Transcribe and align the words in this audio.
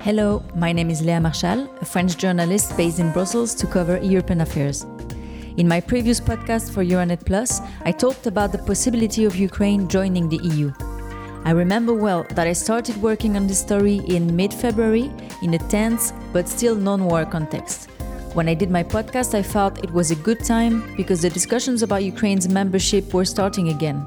Hello, 0.00 0.44
my 0.54 0.72
name 0.72 0.90
is 0.90 1.02
Léa 1.02 1.20
Marchal, 1.20 1.68
a 1.80 1.84
French 1.84 2.16
journalist 2.16 2.76
based 2.76 3.00
in 3.00 3.12
Brussels 3.12 3.52
to 3.56 3.66
cover 3.66 3.98
European 3.98 4.42
affairs. 4.42 4.86
In 5.56 5.66
my 5.66 5.80
previous 5.80 6.20
podcast 6.20 6.70
for 6.72 6.84
Euranet 6.84 7.26
Plus, 7.26 7.60
I 7.84 7.90
talked 7.90 8.28
about 8.28 8.52
the 8.52 8.58
possibility 8.58 9.24
of 9.24 9.34
Ukraine 9.34 9.88
joining 9.88 10.28
the 10.28 10.38
EU. 10.54 10.72
I 11.44 11.50
remember 11.50 11.94
well 11.94 12.24
that 12.30 12.46
I 12.46 12.52
started 12.52 12.96
working 13.02 13.36
on 13.36 13.48
this 13.48 13.58
story 13.58 13.96
in 14.06 14.36
mid 14.36 14.54
February 14.54 15.10
in 15.42 15.54
a 15.54 15.58
tense 15.58 16.12
but 16.32 16.48
still 16.48 16.76
non 16.76 17.04
war 17.04 17.24
context. 17.26 17.90
When 18.34 18.48
I 18.48 18.54
did 18.54 18.70
my 18.70 18.84
podcast, 18.84 19.34
I 19.34 19.42
felt 19.42 19.82
it 19.82 19.90
was 19.90 20.12
a 20.12 20.22
good 20.28 20.44
time 20.44 20.94
because 20.96 21.22
the 21.22 21.30
discussions 21.30 21.82
about 21.82 22.04
Ukraine's 22.04 22.48
membership 22.48 23.12
were 23.12 23.24
starting 23.24 23.70
again. 23.70 23.98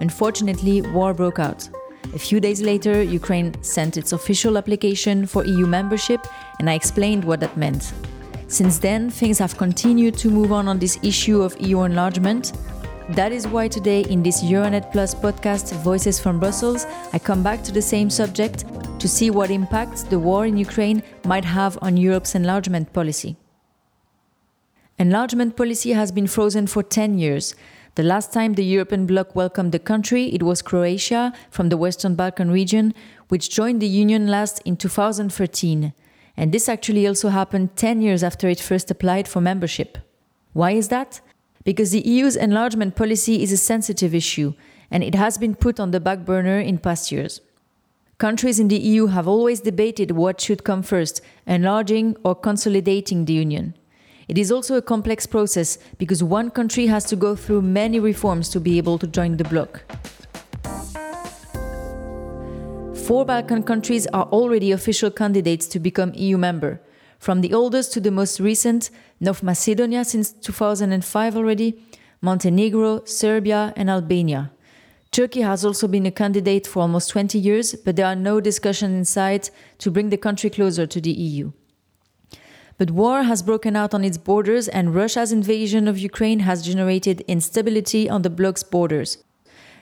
Unfortunately, 0.00 0.82
war 0.82 1.14
broke 1.14 1.38
out. 1.38 1.70
A 2.14 2.18
few 2.18 2.40
days 2.40 2.60
later, 2.60 3.02
Ukraine 3.02 3.54
sent 3.62 3.96
its 3.96 4.12
official 4.12 4.58
application 4.58 5.24
for 5.24 5.46
EU 5.46 5.66
membership, 5.66 6.20
and 6.58 6.68
I 6.68 6.74
explained 6.74 7.24
what 7.24 7.40
that 7.40 7.56
meant. 7.56 7.94
Since 8.48 8.80
then, 8.80 9.08
things 9.08 9.38
have 9.38 9.56
continued 9.56 10.18
to 10.18 10.28
move 10.28 10.52
on 10.52 10.68
on 10.68 10.78
this 10.78 10.98
issue 11.02 11.40
of 11.40 11.58
EU 11.58 11.80
enlargement. 11.84 12.52
That 13.10 13.32
is 13.32 13.48
why 13.48 13.68
today, 13.68 14.02
in 14.02 14.22
this 14.22 14.42
Euranet 14.44 14.92
Plus 14.92 15.14
podcast, 15.14 15.72
Voices 15.82 16.20
from 16.20 16.38
Brussels, 16.38 16.84
I 17.14 17.18
come 17.18 17.42
back 17.42 17.64
to 17.64 17.72
the 17.72 17.80
same 17.80 18.10
subject 18.10 18.66
to 18.98 19.08
see 19.08 19.30
what 19.30 19.50
impact 19.50 20.10
the 20.10 20.18
war 20.18 20.44
in 20.44 20.58
Ukraine 20.58 21.02
might 21.24 21.46
have 21.46 21.78
on 21.80 21.96
Europe's 21.96 22.34
enlargement 22.34 22.92
policy. 22.92 23.36
Enlargement 24.98 25.56
policy 25.56 25.92
has 25.92 26.12
been 26.12 26.26
frozen 26.26 26.66
for 26.66 26.82
10 26.82 27.18
years, 27.18 27.54
the 27.94 28.02
last 28.02 28.32
time 28.32 28.54
the 28.54 28.64
European 28.64 29.04
bloc 29.06 29.34
welcomed 29.36 29.72
the 29.72 29.78
country, 29.78 30.34
it 30.34 30.42
was 30.42 30.62
Croatia 30.62 31.32
from 31.50 31.68
the 31.68 31.76
Western 31.76 32.14
Balkan 32.14 32.50
region, 32.50 32.94
which 33.28 33.50
joined 33.50 33.82
the 33.82 33.86
Union 33.86 34.28
last 34.28 34.62
in 34.64 34.76
2013. 34.76 35.92
And 36.36 36.52
this 36.52 36.68
actually 36.70 37.06
also 37.06 37.28
happened 37.28 37.76
10 37.76 38.00
years 38.00 38.22
after 38.22 38.48
it 38.48 38.60
first 38.60 38.90
applied 38.90 39.28
for 39.28 39.42
membership. 39.42 39.98
Why 40.54 40.70
is 40.70 40.88
that? 40.88 41.20
Because 41.64 41.90
the 41.90 42.00
EU's 42.00 42.34
enlargement 42.34 42.96
policy 42.96 43.42
is 43.42 43.52
a 43.52 43.58
sensitive 43.58 44.14
issue, 44.14 44.54
and 44.90 45.04
it 45.04 45.14
has 45.14 45.36
been 45.36 45.54
put 45.54 45.78
on 45.78 45.90
the 45.90 46.00
back 46.00 46.24
burner 46.24 46.58
in 46.58 46.78
past 46.78 47.12
years. 47.12 47.40
Countries 48.16 48.58
in 48.58 48.68
the 48.68 48.78
EU 48.78 49.08
have 49.08 49.28
always 49.28 49.60
debated 49.60 50.12
what 50.12 50.40
should 50.40 50.64
come 50.64 50.82
first 50.82 51.20
enlarging 51.46 52.16
or 52.24 52.34
consolidating 52.34 53.26
the 53.26 53.32
Union. 53.32 53.74
It 54.32 54.38
is 54.38 54.50
also 54.50 54.76
a 54.76 54.80
complex 54.80 55.26
process 55.26 55.76
because 55.98 56.24
one 56.24 56.50
country 56.50 56.86
has 56.86 57.04
to 57.10 57.16
go 57.16 57.36
through 57.36 57.60
many 57.60 58.00
reforms 58.00 58.48
to 58.48 58.60
be 58.60 58.78
able 58.78 58.98
to 58.98 59.06
join 59.06 59.36
the 59.36 59.44
bloc. 59.44 59.82
Four 63.04 63.26
Balkan 63.26 63.62
countries 63.62 64.06
are 64.06 64.24
already 64.32 64.72
official 64.72 65.10
candidates 65.10 65.66
to 65.66 65.78
become 65.78 66.14
EU 66.14 66.38
member. 66.38 66.80
From 67.18 67.42
the 67.42 67.52
oldest 67.52 67.92
to 67.92 68.00
the 68.00 68.10
most 68.10 68.40
recent, 68.40 68.88
North 69.20 69.42
Macedonia 69.42 70.02
since 70.02 70.32
2005 70.32 71.36
already, 71.36 71.84
Montenegro, 72.22 73.04
Serbia, 73.04 73.74
and 73.76 73.90
Albania. 73.90 74.50
Turkey 75.10 75.42
has 75.42 75.62
also 75.62 75.86
been 75.86 76.06
a 76.06 76.10
candidate 76.10 76.66
for 76.66 76.80
almost 76.80 77.10
20 77.10 77.38
years, 77.38 77.74
but 77.74 77.96
there 77.96 78.06
are 78.06 78.16
no 78.16 78.40
discussions 78.40 78.94
in 78.94 79.04
sight 79.04 79.50
to 79.76 79.90
bring 79.90 80.08
the 80.08 80.16
country 80.16 80.48
closer 80.48 80.86
to 80.86 81.02
the 81.02 81.12
EU. 81.12 81.52
But 82.82 82.90
war 82.90 83.22
has 83.22 83.44
broken 83.44 83.76
out 83.76 83.94
on 83.94 84.02
its 84.02 84.18
borders, 84.18 84.66
and 84.66 84.92
Russia's 84.92 85.30
invasion 85.30 85.86
of 85.86 86.00
Ukraine 86.00 86.40
has 86.40 86.66
generated 86.66 87.20
instability 87.28 88.10
on 88.10 88.22
the 88.22 88.28
bloc's 88.28 88.64
borders. 88.64 89.18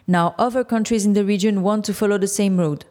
Now, 0.07 0.35
other 0.37 0.65
countries 0.65 1.07
in 1.07 1.15
the 1.15 1.25
region 1.25 1.63
want 1.63 1.87
to 1.87 1.95
follow 1.95 2.19
the 2.19 2.27
same 2.27 2.59
road. 2.61 2.85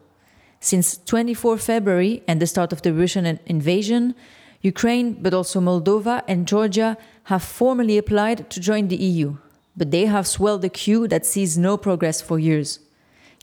Since 0.59 0.97
24 1.05 1.59
February 1.59 2.23
and 2.27 2.41
the 2.41 2.47
start 2.47 2.73
of 2.73 2.81
the 2.81 2.91
Russian 2.91 3.39
invasion, 3.45 4.15
Ukraine, 4.61 5.13
but 5.13 5.35
also 5.35 5.61
Moldova 5.61 6.23
and 6.27 6.47
Georgia, 6.47 6.97
have 7.25 7.43
formally 7.43 7.99
applied 7.99 8.49
to 8.49 8.59
join 8.59 8.87
the 8.87 8.95
EU. 8.95 9.37
But 9.77 9.91
they 9.91 10.07
have 10.07 10.25
swelled 10.25 10.65
a 10.65 10.69
queue 10.69 11.07
that 11.07 11.23
sees 11.23 11.55
no 11.55 11.77
progress 11.77 12.19
for 12.19 12.39
years. 12.39 12.79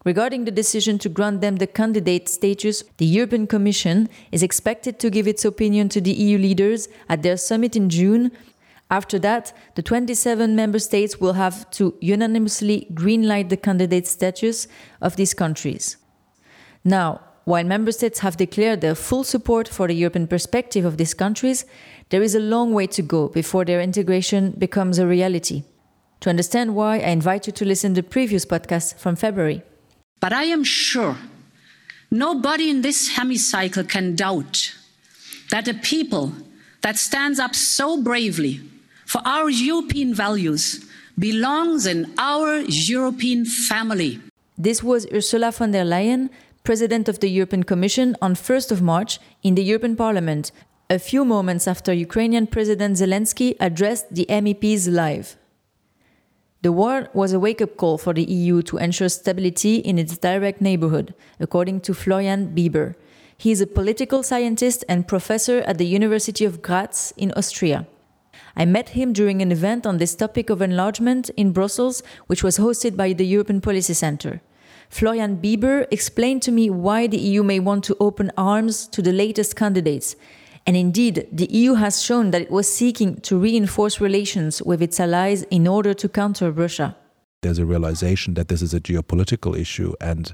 Regarding 0.06 0.44
the 0.44 0.52
decision 0.52 1.00
to 1.00 1.08
grant 1.08 1.40
them 1.40 1.56
the 1.56 1.66
candidate 1.66 2.28
status, 2.28 2.84
the 2.98 3.04
European 3.04 3.48
Commission 3.48 4.08
is 4.30 4.40
expected 4.40 5.00
to 5.00 5.10
give 5.10 5.26
its 5.26 5.44
opinion 5.44 5.88
to 5.88 6.00
the 6.00 6.12
EU 6.12 6.38
leaders 6.38 6.86
at 7.08 7.24
their 7.24 7.36
summit 7.36 7.74
in 7.74 7.90
June. 7.90 8.30
After 8.88 9.18
that, 9.18 9.52
the 9.74 9.82
27 9.82 10.54
member 10.54 10.78
states 10.78 11.18
will 11.20 11.32
have 11.32 11.68
to 11.72 11.96
unanimously 12.00 12.86
greenlight 12.94 13.48
the 13.48 13.56
candidate 13.56 14.06
status 14.06 14.68
of 15.02 15.16
these 15.16 15.34
countries. 15.34 15.96
Now, 16.84 17.20
while 17.42 17.64
member 17.64 17.90
states 17.90 18.20
have 18.20 18.36
declared 18.36 18.82
their 18.82 18.94
full 18.94 19.24
support 19.24 19.66
for 19.66 19.88
the 19.88 19.94
European 19.94 20.28
perspective 20.28 20.84
of 20.84 20.98
these 20.98 21.14
countries, 21.14 21.64
there 22.10 22.22
is 22.22 22.36
a 22.36 22.40
long 22.54 22.72
way 22.72 22.86
to 22.86 23.02
go 23.02 23.26
before 23.26 23.64
their 23.64 23.80
integration 23.80 24.52
becomes 24.52 25.00
a 25.00 25.06
reality. 25.08 25.64
To 26.20 26.30
understand 26.30 26.76
why, 26.76 26.98
I 26.98 27.08
invite 27.08 27.48
you 27.48 27.52
to 27.54 27.64
listen 27.64 27.94
to 27.94 28.02
the 28.02 28.08
previous 28.08 28.46
podcast 28.46 29.00
from 29.00 29.16
February. 29.16 29.64
But 30.20 30.32
I 30.32 30.44
am 30.44 30.64
sure 30.64 31.16
nobody 32.10 32.70
in 32.70 32.82
this 32.82 33.16
hemicycle 33.16 33.88
can 33.88 34.16
doubt 34.16 34.74
that 35.50 35.68
a 35.68 35.74
people 35.74 36.32
that 36.82 36.96
stands 36.96 37.38
up 37.38 37.54
so 37.54 38.02
bravely 38.02 38.60
for 39.04 39.20
our 39.24 39.48
European 39.50 40.14
values 40.14 40.84
belongs 41.18 41.86
in 41.86 42.12
our 42.18 42.60
European 42.66 43.44
family. 43.44 44.20
This 44.58 44.82
was 44.82 45.06
Ursula 45.12 45.52
von 45.52 45.70
der 45.72 45.84
Leyen, 45.84 46.30
President 46.64 47.08
of 47.08 47.20
the 47.20 47.28
European 47.28 47.62
Commission, 47.62 48.16
on 48.20 48.34
1st 48.34 48.72
of 48.72 48.82
March 48.82 49.18
in 49.42 49.54
the 49.54 49.62
European 49.62 49.96
Parliament, 49.96 50.50
a 50.90 50.98
few 50.98 51.24
moments 51.24 51.66
after 51.66 51.92
Ukrainian 51.92 52.46
President 52.46 52.96
Zelensky 52.96 53.56
addressed 53.60 54.14
the 54.14 54.26
MEPs 54.28 54.88
live. 54.90 55.36
The 56.66 56.72
war 56.72 57.08
was 57.14 57.32
a 57.32 57.38
wake 57.38 57.62
up 57.62 57.76
call 57.76 57.96
for 57.96 58.12
the 58.12 58.24
EU 58.24 58.60
to 58.62 58.78
ensure 58.78 59.08
stability 59.08 59.76
in 59.76 60.00
its 60.00 60.18
direct 60.18 60.60
neighborhood, 60.60 61.14
according 61.38 61.80
to 61.82 61.94
Florian 61.94 62.56
Bieber. 62.56 62.96
He 63.38 63.52
is 63.52 63.60
a 63.60 63.68
political 63.68 64.24
scientist 64.24 64.84
and 64.88 65.06
professor 65.06 65.58
at 65.60 65.78
the 65.78 65.86
University 65.86 66.44
of 66.44 66.62
Graz 66.62 67.14
in 67.16 67.30
Austria. 67.36 67.86
I 68.56 68.64
met 68.64 68.88
him 68.98 69.12
during 69.12 69.42
an 69.42 69.52
event 69.52 69.86
on 69.86 69.98
this 69.98 70.16
topic 70.16 70.50
of 70.50 70.60
enlargement 70.60 71.30
in 71.36 71.52
Brussels, 71.52 72.02
which 72.26 72.42
was 72.42 72.58
hosted 72.58 72.96
by 72.96 73.12
the 73.12 73.24
European 73.24 73.60
Policy 73.60 73.94
Center. 73.94 74.40
Florian 74.90 75.36
Bieber 75.36 75.86
explained 75.92 76.42
to 76.42 76.50
me 76.50 76.68
why 76.68 77.06
the 77.06 77.16
EU 77.16 77.44
may 77.44 77.60
want 77.60 77.84
to 77.84 77.96
open 78.00 78.32
arms 78.36 78.88
to 78.88 79.00
the 79.02 79.12
latest 79.12 79.54
candidates 79.54 80.16
and 80.66 80.76
indeed, 80.76 81.28
the 81.30 81.46
EU 81.46 81.74
has 81.74 82.02
shown 82.02 82.32
that 82.32 82.42
it 82.42 82.50
was 82.50 82.72
seeking 82.72 83.20
to 83.20 83.38
reinforce 83.38 84.00
relations 84.00 84.60
with 84.62 84.82
its 84.82 84.98
allies 84.98 85.44
in 85.44 85.68
order 85.68 85.94
to 85.94 86.08
counter 86.08 86.50
Russia. 86.50 86.96
There's 87.42 87.60
a 87.60 87.66
realization 87.66 88.34
that 88.34 88.48
this 88.48 88.62
is 88.62 88.74
a 88.74 88.80
geopolitical 88.80 89.56
issue, 89.56 89.94
and 90.00 90.32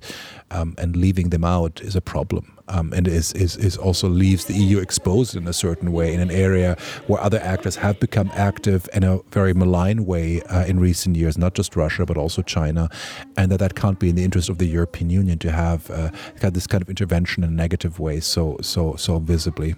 um, 0.50 0.74
and 0.78 0.96
leaving 0.96 1.28
them 1.28 1.44
out 1.44 1.82
is 1.82 1.94
a 1.94 2.00
problem, 2.00 2.56
um, 2.68 2.94
and 2.94 3.06
is, 3.06 3.32
is 3.32 3.56
is 3.56 3.76
also 3.76 4.08
leaves 4.08 4.46
the 4.46 4.54
EU 4.54 4.78
exposed 4.78 5.36
in 5.36 5.46
a 5.46 5.52
certain 5.52 5.92
way 5.92 6.14
in 6.14 6.20
an 6.20 6.30
area 6.30 6.78
where 7.08 7.20
other 7.20 7.40
actors 7.40 7.76
have 7.76 8.00
become 8.00 8.30
active 8.34 8.88
in 8.94 9.04
a 9.04 9.18
very 9.30 9.52
malign 9.52 10.06
way 10.06 10.40
uh, 10.42 10.64
in 10.64 10.80
recent 10.80 11.16
years, 11.16 11.36
not 11.36 11.54
just 11.54 11.76
Russia 11.76 12.06
but 12.06 12.16
also 12.16 12.40
China, 12.40 12.88
and 13.36 13.50
that 13.52 13.58
that 13.58 13.74
can't 13.74 13.98
be 13.98 14.08
in 14.08 14.14
the 14.16 14.24
interest 14.24 14.48
of 14.48 14.56
the 14.56 14.66
European 14.66 15.10
Union 15.10 15.38
to 15.38 15.50
have 15.50 15.90
uh, 15.90 16.10
this 16.50 16.66
kind 16.66 16.80
of 16.80 16.88
intervention 16.88 17.44
in 17.44 17.50
a 17.50 17.52
negative 17.52 17.98
way 17.98 18.20
so 18.20 18.56
so 18.62 18.96
so 18.96 19.18
visibly. 19.18 19.74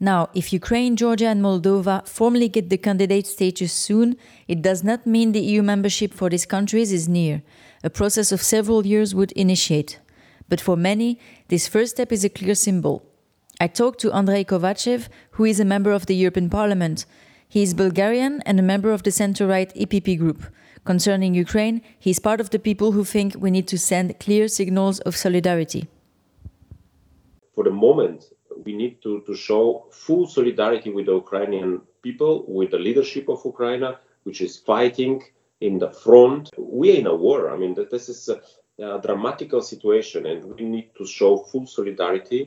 Now, 0.00 0.28
if 0.32 0.52
Ukraine, 0.52 0.94
Georgia, 0.94 1.26
and 1.26 1.42
Moldova 1.42 2.06
formally 2.06 2.48
get 2.48 2.70
the 2.70 2.78
candidate 2.78 3.26
status 3.26 3.72
soon, 3.72 4.16
it 4.46 4.62
does 4.62 4.84
not 4.84 5.06
mean 5.06 5.32
the 5.32 5.40
EU 5.40 5.62
membership 5.62 6.14
for 6.14 6.30
these 6.30 6.46
countries 6.46 6.92
is 6.92 7.08
near. 7.08 7.42
A 7.82 7.90
process 7.90 8.30
of 8.30 8.40
several 8.40 8.86
years 8.86 9.12
would 9.12 9.32
initiate. 9.32 9.98
But 10.48 10.60
for 10.60 10.76
many, 10.76 11.18
this 11.48 11.66
first 11.66 11.96
step 11.96 12.12
is 12.12 12.24
a 12.24 12.28
clear 12.28 12.54
symbol. 12.54 13.02
I 13.60 13.66
talked 13.66 13.98
to 14.00 14.12
Andrei 14.12 14.44
Kovachev, 14.44 15.08
who 15.32 15.44
is 15.44 15.58
a 15.58 15.64
member 15.64 15.90
of 15.90 16.06
the 16.06 16.14
European 16.14 16.48
Parliament. 16.48 17.04
He 17.48 17.62
is 17.62 17.74
Bulgarian 17.74 18.40
and 18.46 18.60
a 18.60 18.62
member 18.62 18.92
of 18.92 19.02
the 19.02 19.10
center 19.10 19.48
right 19.48 19.74
EPP 19.74 20.16
group. 20.16 20.44
Concerning 20.84 21.34
Ukraine, 21.34 21.82
he 21.98 22.10
is 22.10 22.20
part 22.20 22.40
of 22.40 22.50
the 22.50 22.60
people 22.60 22.92
who 22.92 23.04
think 23.04 23.34
we 23.36 23.50
need 23.50 23.66
to 23.68 23.78
send 23.78 24.20
clear 24.20 24.46
signals 24.46 25.00
of 25.00 25.16
solidarity. 25.16 25.88
For 27.54 27.64
the 27.64 27.70
moment, 27.70 28.26
we 28.68 28.74
need 28.82 29.00
to, 29.04 29.12
to 29.28 29.34
show 29.34 29.86
full 30.04 30.24
solidarity 30.36 30.90
with 30.96 31.06
the 31.06 31.16
Ukrainian 31.24 31.70
people, 32.06 32.32
with 32.58 32.70
the 32.74 32.82
leadership 32.86 33.26
of 33.34 33.38
Ukraine, 33.52 33.88
which 34.26 34.40
is 34.46 34.52
fighting 34.72 35.16
in 35.68 35.74
the 35.84 35.90
front. 36.04 36.44
We 36.78 36.86
are 36.92 36.98
in 37.02 37.06
a 37.14 37.16
war. 37.26 37.40
I 37.52 37.56
mean, 37.60 37.72
this 37.94 38.06
is 38.14 38.20
a, 38.34 38.36
a 38.96 39.00
dramatical 39.06 39.62
situation, 39.72 40.20
and 40.30 40.40
we 40.52 40.62
need 40.74 40.88
to 40.98 41.04
show 41.18 41.32
full 41.50 41.66
solidarity. 41.78 42.42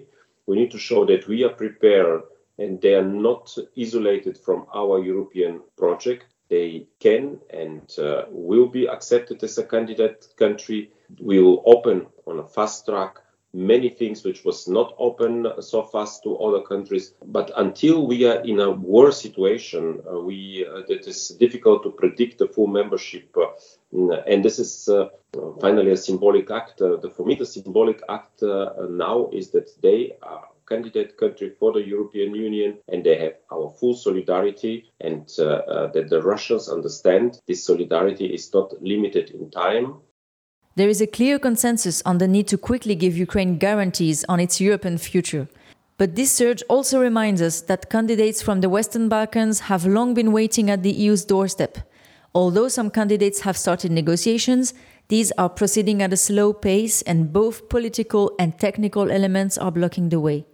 We 0.48 0.54
need 0.60 0.72
to 0.76 0.82
show 0.90 1.02
that 1.12 1.24
we 1.32 1.38
are 1.48 1.56
prepared 1.64 2.22
and 2.62 2.72
they 2.84 2.94
are 3.00 3.12
not 3.30 3.44
isolated 3.84 4.36
from 4.46 4.60
our 4.82 4.96
European 5.12 5.54
project. 5.82 6.26
They 6.56 6.70
can 7.06 7.24
and 7.64 7.86
uh, 7.98 8.26
will 8.30 8.70
be 8.78 8.84
accepted 8.96 9.38
as 9.48 9.58
a 9.58 9.66
candidate 9.74 10.20
country. 10.44 10.80
We 11.30 11.38
will 11.46 11.60
open 11.74 11.98
on 12.30 12.36
a 12.40 12.48
fast 12.56 12.86
track 12.86 13.14
many 13.54 13.90
things 13.90 14.24
which 14.24 14.44
was 14.46 14.68
not 14.68 14.96
open 14.98 15.48
so 15.60 15.84
fast 15.84 16.24
to 16.24 16.38
other 16.38 16.62
countries. 16.62 17.14
But 17.26 17.52
until 17.58 18.08
we 18.08 18.26
are 18.26 18.42
in 18.42 18.60
a 18.60 18.72
war 18.72 19.12
situation, 19.12 20.02
uh, 20.10 20.20
we 20.20 20.66
uh, 20.66 20.84
it 20.88 21.08
is 21.08 21.30
difficult 21.30 21.84
to 21.84 21.92
predict 21.92 22.38
the 22.38 22.48
full 22.48 22.68
membership. 22.68 23.36
Uh, 23.36 24.16
and 24.28 24.44
this 24.44 24.60
is 24.60 24.88
uh, 24.88 25.10
finally 25.60 25.92
a 25.92 25.98
symbolic 25.98 26.50
act. 26.52 26.82
Uh, 26.82 26.98
the, 26.98 27.10
for 27.10 27.26
me, 27.26 27.36
the 27.36 27.46
symbolic 27.46 28.02
act 28.10 28.44
uh, 28.44 28.74
now 28.90 29.30
is 29.34 29.52
that 29.52 29.70
they 29.82 30.14
are 30.24 30.48
candidate 30.68 31.18
country 31.18 31.50
for 31.60 31.74
the 31.74 31.86
European 31.86 32.34
Union 32.34 32.78
and 32.88 33.04
they 33.04 33.18
have 33.18 33.34
our 33.52 33.74
full 33.78 33.94
solidarity 33.94 34.90
and 35.02 35.28
that 35.28 36.08
the 36.10 36.22
Russians 36.22 36.70
understand 36.70 37.42
this 37.46 37.66
solidarity 37.66 38.28
is 38.28 38.54
not 38.54 38.82
limited 38.82 39.32
in 39.32 39.52
time 39.52 40.00
there 40.76 40.90
is 40.90 41.02
a 41.02 41.08
clear 41.08 41.38
consensus 41.38 42.02
on 42.06 42.18
the 42.18 42.28
need 42.28 42.48
to 42.48 42.58
quickly 42.58 42.96
give 42.96 43.18
Ukraine 43.18 43.58
guarantees 43.58 44.24
on 44.30 44.40
its 44.40 44.62
European 44.62 44.98
future. 44.98 45.48
But 45.98 46.16
this 46.16 46.32
surge 46.32 46.64
also 46.70 47.00
reminds 47.00 47.42
us 47.42 47.62
that 47.62 47.90
candidates 47.90 48.42
from 48.42 48.62
the 48.62 48.70
Western 48.70 49.10
Balkans 49.10 49.60
have 49.62 49.86
long 49.86 50.14
been 50.14 50.32
waiting 50.32 50.70
at 50.70 50.82
the 50.82 50.92
EU's 50.92 51.26
doorstep. 51.26 51.78
Although 52.34 52.70
some 52.70 52.90
candidates 52.90 53.42
have 53.42 53.58
started 53.58 53.92
negotiations, 53.92 54.74
these 55.10 55.32
are 55.38 55.50
proceeding 55.50 56.02
at 56.02 56.14
a 56.14 56.18
slow 56.18 56.54
pace 56.54 57.02
and 57.02 57.34
both 57.34 57.68
political 57.68 58.34
and 58.40 58.58
technical 58.58 59.12
elements 59.12 59.58
are 59.58 59.72
blocking 59.72 60.08
the 60.08 60.22
way. 60.22 60.46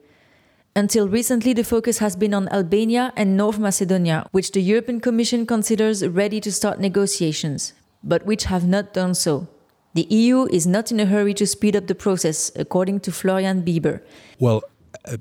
Until 0.75 1.07
recently, 1.07 1.53
the 1.53 1.63
focus 1.63 1.99
has 1.99 2.15
been 2.15 2.33
on 2.33 2.49
Albania 2.49 3.13
and 3.15 3.37
North 3.37 3.59
Macedonia, 3.59 4.27
which 4.31 4.51
the 4.51 4.61
European 4.61 4.99
Commission 4.99 5.45
considers 5.45 6.05
ready 6.05 6.39
to 6.41 6.51
start 6.51 6.79
negotiations, 6.79 7.73
but 8.03 8.25
which 8.25 8.45
have 8.45 8.67
not 8.67 8.93
done 8.93 9.13
so. 9.13 9.47
The 9.97 10.05
EU 10.13 10.45
is 10.51 10.67
not 10.67 10.91
in 10.91 10.99
a 10.99 11.07
hurry 11.07 11.33
to 11.33 11.47
speed 11.47 11.75
up 11.75 11.87
the 11.87 11.95
process, 11.95 12.51
according 12.55 12.99
to 12.99 13.11
Florian 13.11 13.63
Bieber. 13.63 14.01
Well, 14.37 14.61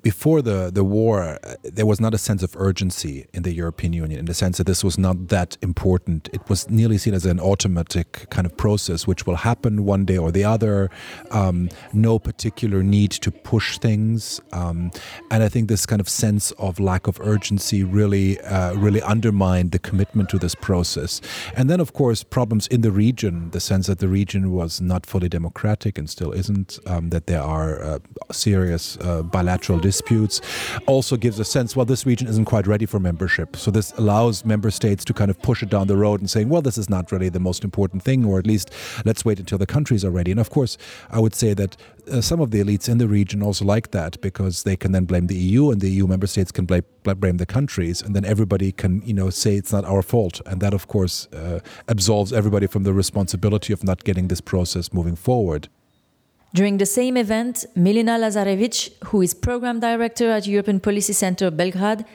before 0.03 0.43
the, 0.43 0.71
the 0.73 0.83
war, 0.83 1.39
uh, 1.45 1.55
there 1.63 1.87
was 1.87 2.01
not 2.01 2.15
a 2.15 2.19
sense 2.19 2.43
of 2.43 2.57
urgency 2.57 3.27
in 3.33 3.43
the 3.43 3.53
European 3.53 3.93
Union 3.93 4.19
in 4.19 4.27
the 4.27 4.35
sense 4.35 4.59
that 4.59 4.67
this 4.67 4.83
was 4.83 4.99
not 4.99 5.29
that 5.29 5.57
important. 5.63 6.29
It 6.33 6.49
was 6.49 6.69
nearly 6.69 6.99
seen 6.99 7.15
as 7.15 7.25
an 7.25 7.39
automatic 7.39 8.27
kind 8.31 8.47
of 8.47 8.57
process, 8.57 9.07
which 9.07 9.27
will 9.27 9.37
happen 9.37 9.85
one 9.85 10.05
day 10.05 10.19
or 10.19 10.33
the 10.33 10.45
other. 10.45 10.91
Um, 11.31 11.69
no 11.93 12.19
particular 12.19 12.83
need 12.83 13.13
to 13.13 13.31
push 13.31 13.79
things, 13.79 14.41
um, 14.53 14.91
and 15.31 15.43
I 15.43 15.49
think 15.49 15.69
this 15.69 15.87
kind 15.87 16.01
of 16.01 16.09
sense 16.09 16.51
of 16.53 16.81
lack 16.81 17.07
of 17.07 17.21
urgency 17.21 17.85
really, 17.85 18.41
uh, 18.41 18.75
really 18.75 19.03
undermined 19.03 19.73
the 19.73 19.79
commitment 19.79 20.29
to 20.31 20.39
this 20.39 20.55
process. 20.55 21.21
And 21.57 21.71
then, 21.71 21.81
of 21.81 21.93
course, 21.93 22.23
problems 22.23 22.67
in 22.69 22.81
the 22.81 22.91
region, 22.91 23.51
the 23.51 23.61
sense 23.61 23.87
that 23.87 23.99
the 23.99 24.09
region 24.09 24.53
was 24.53 24.81
not 24.81 25.07
fully 25.07 25.29
democratic 25.29 25.99
and 25.99 26.09
still 26.09 26.33
isn't, 26.33 26.79
um, 26.87 27.11
that 27.11 27.27
there 27.27 27.43
are 27.43 27.83
uh, 27.83 27.99
serious 28.33 28.97
uh, 29.01 29.23
bilateral 29.23 29.76
disputes, 29.81 30.41
also 30.87 31.17
gives 31.17 31.39
a 31.39 31.45
sense, 31.45 31.77
well, 31.77 31.87
this 31.87 32.07
region 32.07 32.29
isn't 32.29 32.45
quite 32.45 32.67
ready 32.67 32.87
for 32.87 32.99
membership. 32.99 33.57
So 33.57 33.71
this 33.71 33.93
allows 33.93 34.45
member 34.45 34.71
states 34.71 35.05
to 35.07 35.15
kind 35.15 35.31
of 35.31 35.41
push 35.43 35.63
it 35.63 35.69
down 35.69 35.87
the 35.87 35.97
road 35.97 36.21
and 36.21 36.29
saying, 36.29 36.49
well, 36.49 36.63
this 36.63 36.79
is 36.79 36.89
not 36.89 37.13
really 37.13 37.29
the 37.29 37.41
most 37.41 37.65
important 37.65 38.03
thing, 38.03 38.25
or 38.25 38.39
at 38.39 38.47
least 38.47 38.73
let's 39.05 39.25
wait 39.25 39.39
until 39.39 39.59
the 39.59 39.67
countries 39.67 40.05
are 40.05 40.11
ready. 40.11 40.31
And 40.31 40.41
of 40.41 40.51
course, 40.51 40.79
I 41.11 41.21
would 41.21 41.35
say 41.35 41.55
that 41.55 41.77
uh, 42.11 42.21
some 42.21 42.41
of 42.41 42.51
the 42.51 42.63
elites 42.63 42.89
in 42.89 42.99
the 42.99 43.09
region 43.09 43.43
also 43.43 43.65
like 43.65 43.91
that 43.91 44.21
because 44.21 44.63
they 44.63 44.77
can 44.77 44.93
then 44.93 45.05
blame 45.05 45.27
the 45.27 45.37
EU 45.37 45.71
and 45.71 45.81
the 45.81 45.91
EU 45.91 46.07
member 46.07 46.27
states 46.27 46.53
can 46.53 46.67
blame, 46.67 46.85
blame 47.03 47.37
the 47.39 47.47
countries 47.47 48.03
and 48.03 48.15
then 48.15 48.25
everybody 48.25 48.73
can, 48.73 49.03
you 49.03 49.15
know, 49.15 49.31
say 49.31 49.57
it's 49.57 49.73
not 49.73 49.85
our 49.85 50.03
fault. 50.03 50.41
And 50.47 50.61
that, 50.61 50.75
of 50.75 50.89
course, 50.89 51.27
uh, 51.33 51.61
absolves 51.89 52.33
everybody 52.33 52.67
from 52.67 52.85
the 52.85 52.93
responsibility 52.93 53.73
of 53.73 53.83
not 53.83 54.05
getting 54.05 54.29
this 54.29 54.41
process 54.41 54.93
moving 54.93 55.17
forward. 55.17 55.69
During 56.57 56.79
the 56.79 56.87
same 56.87 57.19
event, 57.19 57.67
Milena 57.75 58.19
Lazarevic, 58.19 58.91
who 59.09 59.21
is 59.21 59.35
program 59.35 59.79
director 59.79 60.31
at 60.31 60.47
European 60.47 60.81
Policy 60.81 61.13
Center 61.13 61.51
Belgrade, 61.51 62.07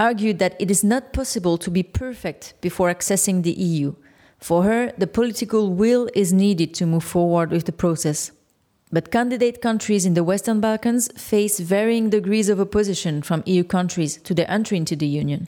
argued 0.00 0.40
that 0.40 0.56
it 0.60 0.68
is 0.68 0.82
not 0.82 1.12
possible 1.12 1.56
to 1.58 1.70
be 1.70 1.84
perfect 1.84 2.54
before 2.60 2.92
accessing 2.92 3.44
the 3.44 3.52
EU. 3.52 3.94
For 4.40 4.64
her, 4.64 4.92
the 4.98 5.06
political 5.06 5.72
will 5.72 6.08
is 6.12 6.32
needed 6.32 6.74
to 6.74 6.86
move 6.86 7.04
forward 7.04 7.52
with 7.52 7.66
the 7.66 7.72
process. 7.72 8.32
But 8.90 9.12
candidate 9.12 9.62
countries 9.62 10.04
in 10.04 10.14
the 10.14 10.24
Western 10.24 10.58
Balkans 10.58 11.08
face 11.16 11.60
varying 11.60 12.10
degrees 12.10 12.48
of 12.48 12.58
opposition 12.58 13.22
from 13.22 13.44
EU 13.46 13.62
countries 13.62 14.16
to 14.24 14.34
their 14.34 14.50
entry 14.50 14.76
into 14.76 14.96
the 14.96 15.06
Union. 15.06 15.46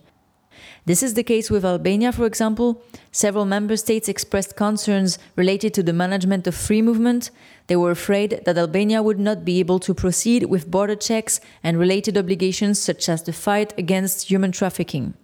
This 0.84 1.02
is 1.02 1.14
the 1.14 1.22
case 1.22 1.50
with 1.50 1.64
Albania, 1.64 2.12
for 2.12 2.26
example. 2.26 2.82
Several 3.10 3.44
member 3.44 3.76
states 3.76 4.08
expressed 4.08 4.56
concerns 4.56 5.18
related 5.34 5.74
to 5.74 5.82
the 5.82 5.92
management 5.92 6.46
of 6.46 6.54
free 6.54 6.82
movement. 6.82 7.30
They 7.66 7.76
were 7.76 7.90
afraid 7.90 8.42
that 8.44 8.56
Albania 8.56 9.02
would 9.02 9.18
not 9.18 9.44
be 9.44 9.58
able 9.58 9.80
to 9.80 9.94
proceed 9.94 10.44
with 10.44 10.70
border 10.70 10.94
checks 10.94 11.40
and 11.62 11.78
related 11.78 12.16
obligations 12.16 12.78
such 12.78 13.08
as 13.08 13.22
the 13.22 13.32
fight 13.32 13.72
against 13.76 14.30
human 14.30 14.52
trafficking. 14.52 15.14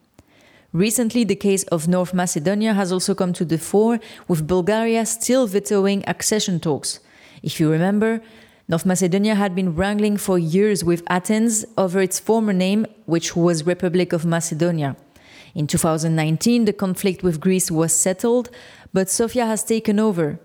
Recently, 0.73 1.23
the 1.23 1.37
case 1.37 1.64
of 1.64 1.87
North 1.87 2.14
Macedonia 2.14 2.73
has 2.73 2.90
also 2.90 3.14
come 3.14 3.35
to 3.35 3.44
the 3.44 3.58
fore, 3.58 4.00
with 4.26 4.46
Bulgaria 4.46 5.05
still 5.05 5.46
vetoing 5.46 6.02
accession 6.08 6.61
talks. 6.61 6.99
If 7.43 7.61
you 7.61 7.70
remember, 7.70 8.23
North 8.69 8.87
Macedonia 8.87 9.35
had 9.35 9.55
been 9.55 9.75
wrangling 9.75 10.17
for 10.17 10.38
years 10.38 10.82
with 10.82 11.02
Athens 11.08 11.67
over 11.76 12.00
its 12.00 12.19
former 12.19 12.55
name, 12.55 12.87
which 13.05 13.37
was 13.37 13.67
Republic 13.67 14.14
of 14.14 14.25
Macedonia. 14.25 14.96
In 15.54 15.66
2019, 15.66 16.64
the 16.64 16.72
conflict 16.72 17.22
with 17.22 17.40
Greece 17.40 17.70
was 17.70 17.93
settled, 17.93 18.50
but 18.93 19.10
Sofia 19.10 19.46
has 19.46 19.62
taken 19.62 19.99
over. 19.99 20.38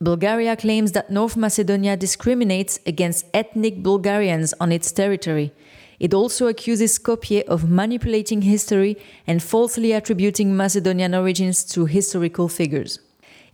Bulgaria 0.00 0.56
claims 0.56 0.92
that 0.92 1.10
North 1.10 1.36
Macedonia 1.36 1.96
discriminates 1.96 2.78
against 2.86 3.26
ethnic 3.32 3.82
Bulgarians 3.82 4.52
on 4.60 4.72
its 4.72 4.92
territory. 4.92 5.52
It 5.98 6.12
also 6.12 6.48
accuses 6.48 6.98
Skopje 6.98 7.44
of 7.44 7.70
manipulating 7.70 8.42
history 8.42 8.98
and 9.26 9.42
falsely 9.42 9.92
attributing 9.92 10.56
Macedonian 10.56 11.14
origins 11.14 11.64
to 11.72 11.86
historical 11.86 12.48
figures. 12.48 12.98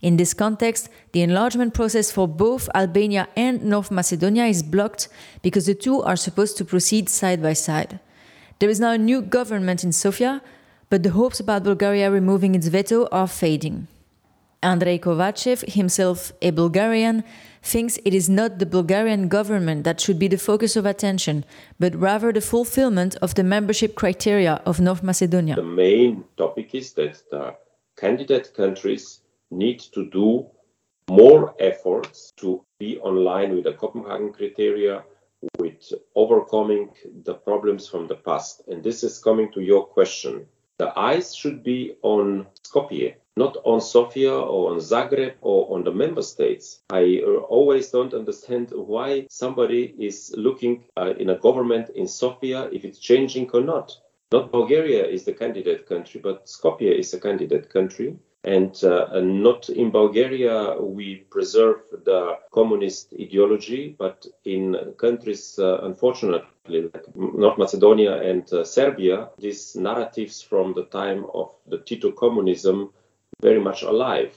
In 0.01 0.17
this 0.17 0.33
context, 0.33 0.89
the 1.13 1.21
enlargement 1.21 1.73
process 1.73 2.11
for 2.11 2.27
both 2.27 2.67
Albania 2.75 3.29
and 3.37 3.63
North 3.63 3.89
Macedonia 3.89 4.45
is 4.45 4.61
blocked 4.61 5.07
because 5.41 5.65
the 5.65 5.75
two 5.75 6.01
are 6.01 6.17
supposed 6.17 6.57
to 6.57 6.65
proceed 6.65 7.07
side 7.07 7.41
by 7.41 7.53
side. 7.53 7.99
There 8.59 8.69
is 8.69 8.81
now 8.81 8.91
a 8.91 8.97
new 8.97 9.21
government 9.21 9.85
in 9.85 9.93
Sofia, 9.93 10.41
but 10.93 11.01
the 11.01 11.09
hopes 11.09 11.39
about 11.39 11.63
Bulgaria 11.63 12.11
removing 12.11 12.53
its 12.53 12.67
veto 12.67 13.07
are 13.11 13.27
fading. 13.27 13.87
Andrei 14.61 14.99
Kovachev, 14.99 15.67
himself 15.67 16.31
a 16.39 16.51
Bulgarian, 16.51 17.23
thinks 17.63 17.97
it 18.05 18.13
is 18.13 18.29
not 18.29 18.59
the 18.59 18.67
Bulgarian 18.67 19.27
government 19.27 19.85
that 19.85 19.99
should 19.99 20.19
be 20.19 20.27
the 20.27 20.37
focus 20.37 20.75
of 20.75 20.85
attention, 20.85 21.45
but 21.79 21.95
rather 21.95 22.31
the 22.31 22.41
fulfillment 22.41 23.15
of 23.23 23.33
the 23.33 23.43
membership 23.43 23.95
criteria 23.95 24.61
of 24.67 24.79
North 24.79 25.01
Macedonia. 25.01 25.55
The 25.55 25.63
main 25.63 26.25
topic 26.37 26.75
is 26.75 26.93
that 26.93 27.23
the 27.31 27.55
candidate 27.97 28.53
countries 28.53 29.21
need 29.49 29.79
to 29.95 30.07
do 30.11 30.45
more 31.09 31.55
efforts 31.59 32.33
to 32.37 32.63
be 32.77 32.99
online 32.99 33.55
with 33.55 33.63
the 33.63 33.73
Copenhagen 33.73 34.31
criteria, 34.31 35.03
with 35.57 35.91
overcoming 36.13 36.91
the 37.25 37.33
problems 37.33 37.87
from 37.87 38.05
the 38.05 38.19
past. 38.27 38.61
And 38.67 38.83
this 38.83 39.03
is 39.03 39.17
coming 39.17 39.51
to 39.53 39.61
your 39.61 39.87
question 39.87 40.45
the 40.77 40.97
eyes 40.97 41.35
should 41.35 41.63
be 41.63 41.95
on 42.01 42.47
Skopje, 42.63 43.15
not 43.37 43.57
on 43.63 43.79
Sofia 43.81 44.33
or 44.33 44.71
on 44.71 44.77
Zagreb 44.77 45.35
or 45.41 45.73
on 45.75 45.83
the 45.83 45.91
member 45.91 46.21
states. 46.21 46.81
I 46.89 47.21
uh, 47.25 47.41
always 47.49 47.89
don't 47.89 48.13
understand 48.13 48.71
why 48.71 49.27
somebody 49.29 49.93
is 49.99 50.33
looking 50.37 50.85
uh, 50.97 51.13
in 51.17 51.29
a 51.29 51.37
government 51.37 51.89
in 51.89 52.07
Sofia 52.07 52.69
if 52.71 52.85
it's 52.85 52.99
changing 52.99 53.49
or 53.53 53.61
not. 53.61 53.97
Not 54.31 54.51
Bulgaria 54.51 55.05
is 55.05 55.25
the 55.25 55.33
candidate 55.33 55.85
country, 55.87 56.19
but 56.19 56.47
Skopje 56.47 56.99
is 56.99 57.13
a 57.13 57.19
candidate 57.19 57.69
country. 57.69 58.17
And, 58.45 58.75
uh, 58.83 59.21
not 59.21 59.69
in 59.69 59.89
Bulgaria 59.91 60.75
we 60.79 61.25
preserve 61.29 61.79
the 62.03 62.37
communist 62.51 63.13
ideology, 63.19 63.95
but 63.97 64.25
in 64.43 64.75
countries, 64.97 65.57
uh, 65.57 65.79
unfortunately, 65.83 66.89
like 66.93 67.15
North 67.15 67.57
Macedonia 67.57 68.21
and 68.21 68.51
uh, 68.51 68.65
Serbia, 68.65 69.29
these 69.39 69.75
narratives 69.77 70.41
from 70.41 70.73
the 70.73 70.83
time 70.85 71.25
of 71.33 71.51
the 71.67 71.77
Tito 71.77 72.11
communism 72.11 72.91
very 73.41 73.59
much 73.59 73.81
alive. 73.83 74.35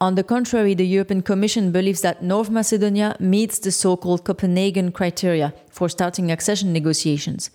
On 0.00 0.16
the 0.16 0.24
contrary, 0.24 0.74
the 0.74 0.86
European 0.86 1.22
Commission 1.22 1.70
believes 1.70 2.00
that 2.00 2.22
North 2.22 2.50
Macedonia 2.50 3.16
meets 3.20 3.58
the 3.58 3.70
so 3.70 3.96
called 3.96 4.24
Copenhagen 4.24 4.90
criteria 4.90 5.54
for 5.70 5.88
starting 5.88 6.30
accession 6.30 6.72
negotiations. 6.72 7.50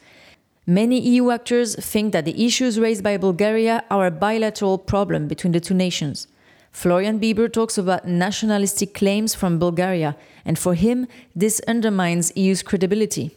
Many 0.69 0.99
EU 0.99 1.31
actors 1.31 1.75
think 1.77 2.13
that 2.13 2.25
the 2.25 2.45
issues 2.45 2.79
raised 2.79 3.03
by 3.03 3.17
Bulgaria 3.17 3.83
are 3.89 4.05
a 4.05 4.11
bilateral 4.11 4.77
problem 4.77 5.27
between 5.27 5.51
the 5.51 5.59
two 5.59 5.73
nations. 5.73 6.27
Florian 6.71 7.19
Bieber 7.19 7.51
talks 7.51 7.75
about 7.79 8.07
nationalistic 8.07 8.93
claims 8.93 9.33
from 9.33 9.57
Bulgaria, 9.57 10.15
and 10.45 10.59
for 10.59 10.75
him, 10.75 11.07
this 11.35 11.59
undermines 11.67 12.31
EU's 12.35 12.61
credibility. 12.61 13.35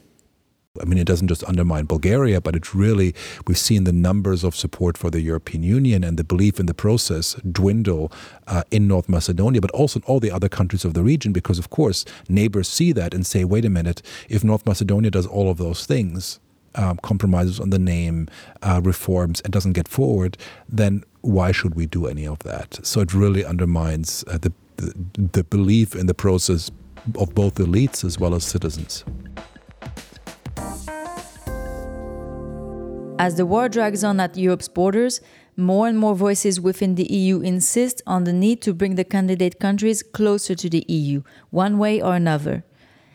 I 0.79 0.85
mean, 0.85 0.99
it 0.99 1.07
doesn't 1.07 1.29
just 1.29 1.43
undermine 1.45 1.87
Bulgaria, 1.87 2.39
but 2.43 2.55
it 2.55 2.75
really, 2.75 3.15
we've 3.47 3.57
seen 3.57 3.85
the 3.85 3.95
numbers 3.95 4.45
of 4.45 4.55
support 4.55 4.99
for 4.99 5.09
the 5.09 5.23
European 5.23 5.62
Union 5.62 6.05
and 6.05 6.19
the 6.19 6.25
belief 6.25 6.61
in 6.61 6.67
the 6.67 6.75
process 6.75 7.33
dwindle 7.51 8.12
uh, 8.47 8.65
in 8.71 8.87
North 8.87 9.09
Macedonia, 9.09 9.62
but 9.62 9.71
also 9.71 10.01
in 10.01 10.05
all 10.05 10.21
the 10.21 10.31
other 10.31 10.51
countries 10.51 10.85
of 10.85 10.93
the 10.93 11.03
region, 11.03 11.33
because, 11.33 11.59
of 11.59 11.71
course, 11.71 12.05
neighbors 12.29 12.69
see 12.69 12.93
that 12.93 13.15
and 13.15 13.25
say, 13.25 13.43
wait 13.43 13.65
a 13.65 13.71
minute, 13.71 14.03
if 14.29 14.45
North 14.45 14.67
Macedonia 14.67 15.11
does 15.11 15.27
all 15.27 15.51
of 15.51 15.57
those 15.57 15.87
things, 15.87 16.39
um, 16.75 16.99
compromises 17.02 17.61
on 17.61 17.71
the 17.71 17.79
name, 17.79 18.29
uh, 18.62 18.81
reforms, 18.83 19.41
and 19.43 19.52
doesn't 19.52 19.73
get 19.73 19.88
forward, 19.88 20.37
then 20.69 21.05
why 21.21 21.52
should 21.52 21.75
we 21.75 21.87
do 21.87 22.07
any 22.07 22.26
of 22.26 22.38
that? 22.41 22.79
So 22.85 23.00
it 23.00 23.14
really 23.14 23.45
undermines 23.45 24.25
uh, 24.26 24.38
the, 24.38 24.52
the, 24.76 24.93
the 25.33 25.45
belief 25.45 25.95
in 25.95 26.07
the 26.07 26.14
process 26.14 26.71
of 27.19 27.35
both 27.35 27.57
elites 27.57 28.05
as 28.05 28.19
well 28.19 28.35
as 28.35 28.45
citizens. 28.45 29.05
As 33.19 33.37
the 33.37 33.47
war 33.47 33.69
drags 33.69 34.02
on 34.02 34.19
at 34.19 34.37
Europe's 34.37 34.69
borders, 34.69 35.21
more 35.57 35.87
and 35.87 35.99
more 35.99 36.14
voices 36.14 36.61
within 36.61 36.95
the 36.95 37.05
EU 37.05 37.41
insist 37.41 38.02
on 38.07 38.25
the 38.25 38.33
need 38.33 38.62
to 38.62 38.73
bring 38.73 38.95
the 38.95 39.05
candidate 39.05 39.61
countries 39.61 40.02
closer 40.02 40.55
to 40.55 40.69
the 40.69 40.85
EU, 40.88 41.23
one 41.50 41.79
way 41.79 42.00
or 42.00 42.14
another. 42.14 42.64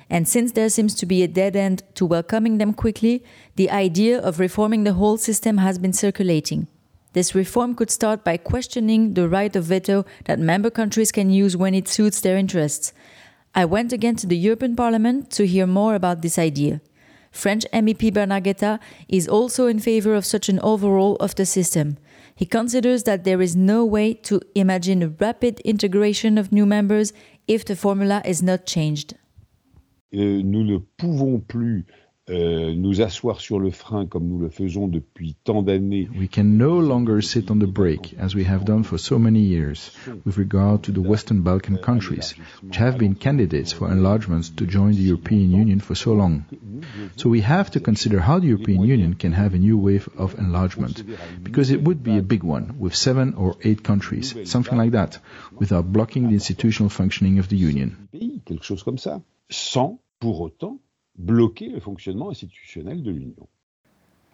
And 0.09 0.27
since 0.27 0.53
there 0.53 0.69
seems 0.69 0.95
to 0.95 1.05
be 1.05 1.23
a 1.23 1.27
dead 1.27 1.55
end 1.55 1.83
to 1.95 2.05
welcoming 2.05 2.57
them 2.57 2.73
quickly, 2.73 3.23
the 3.55 3.69
idea 3.69 4.19
of 4.19 4.39
reforming 4.39 4.83
the 4.83 4.93
whole 4.93 5.17
system 5.17 5.57
has 5.57 5.77
been 5.77 5.93
circulating. 5.93 6.67
This 7.13 7.33
reform 7.33 7.75
could 7.75 7.89
start 7.89 8.23
by 8.23 8.37
questioning 8.37 9.13
the 9.13 9.27
right 9.27 9.55
of 9.55 9.65
veto 9.65 10.05
that 10.25 10.39
member 10.39 10.69
countries 10.69 11.11
can 11.11 11.29
use 11.29 11.57
when 11.57 11.73
it 11.73 11.87
suits 11.87 12.21
their 12.21 12.37
interests. 12.37 12.93
I 13.55 13.65
went 13.65 13.91
again 13.91 14.15
to 14.17 14.27
the 14.27 14.37
European 14.37 14.75
Parliament 14.75 15.31
to 15.31 15.47
hear 15.47 15.65
more 15.65 15.95
about 15.95 16.21
this 16.21 16.37
idea. 16.37 16.79
French 17.31 17.65
MEP 17.73 18.13
Bernard 18.13 18.43
Guetta 18.43 18.79
is 19.07 19.27
also 19.27 19.67
in 19.67 19.79
favor 19.79 20.13
of 20.15 20.25
such 20.25 20.47
an 20.47 20.59
overhaul 20.61 21.15
of 21.17 21.35
the 21.35 21.45
system. 21.45 21.97
He 22.35 22.45
considers 22.45 23.03
that 23.03 23.23
there 23.23 23.41
is 23.41 23.55
no 23.55 23.83
way 23.83 24.13
to 24.13 24.41
imagine 24.53 25.01
a 25.01 25.09
rapid 25.09 25.59
integration 25.61 26.37
of 26.37 26.51
new 26.51 26.65
members 26.65 27.13
if 27.47 27.65
the 27.65 27.75
formula 27.75 28.21
is 28.25 28.43
not 28.43 28.65
changed. 28.65 29.15
Euh, 30.13 30.41
nous 30.41 30.63
ne 30.63 30.77
pouvons 30.77 31.39
plus 31.39 31.85
euh, 32.29 32.73
nous 32.75 33.01
asseoir 33.01 33.39
sur 33.39 33.59
le 33.59 33.71
frein 33.71 34.05
comme 34.05 34.27
nous 34.27 34.39
le 34.39 34.49
faisons 34.49 34.87
depuis 34.87 35.35
tant 35.43 35.63
d'années. 35.63 36.09
We 36.17 36.29
can 36.29 36.57
no 36.57 36.81
longer 36.81 37.21
sit 37.21 37.49
on 37.49 37.59
the 37.59 37.67
brake 37.67 38.15
as 38.19 38.35
we 38.35 38.45
have 38.45 38.65
done 38.65 38.83
for 38.83 38.97
so 38.97 39.17
many 39.17 39.41
years 39.41 39.91
with 40.25 40.37
regard 40.37 40.81
to 40.83 40.91
the 40.91 40.99
Western 40.99 41.41
Balkan 41.41 41.77
countries, 41.77 42.35
which 42.61 42.77
have 42.77 42.97
been 42.97 43.15
candidates 43.15 43.71
for 43.73 43.89
enlargements 43.89 44.49
to 44.49 44.65
join 44.65 44.91
the 44.91 45.03
European 45.03 45.51
Union 45.51 45.79
for 45.79 45.95
so 45.95 46.13
long. 46.13 46.45
So 47.15 47.29
we 47.29 47.41
have 47.41 47.71
to 47.71 47.79
consider 47.79 48.19
how 48.19 48.39
the 48.39 48.47
European 48.47 48.83
Union 48.83 49.13
can 49.13 49.31
have 49.31 49.53
a 49.53 49.59
new 49.59 49.77
wave 49.77 50.09
of 50.17 50.37
enlargement, 50.37 51.03
because 51.43 51.71
it 51.71 51.81
would 51.81 52.03
be 52.03 52.17
a 52.17 52.21
big 52.21 52.43
one 52.43 52.77
with 52.77 52.93
seven 52.93 53.35
or 53.35 53.55
eight 53.63 53.83
countries, 53.83 54.35
something 54.43 54.77
like 54.77 54.91
that, 54.91 55.19
without 55.57 55.91
blocking 55.91 56.27
the 56.27 56.33
institutional 56.33 56.89
functioning 56.89 57.39
of 57.39 57.47
the 57.47 57.57
Union. 57.57 58.09
Quelque 58.45 58.63
chose 58.63 58.83
comme 58.83 58.97
ça, 58.97 59.21
sans 59.49 59.99
pour 60.19 60.41
autant 60.41 60.79
bloquer 61.17 61.67
le 61.67 61.79
fonctionnement 61.79 62.29
institutionnel 62.29 63.01
de 63.01 63.11
l'Union. 63.11 63.47